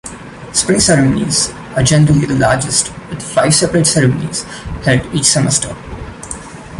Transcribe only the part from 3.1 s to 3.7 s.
with five